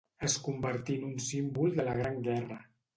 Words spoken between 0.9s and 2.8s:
en un símbol de la Gran Guerra.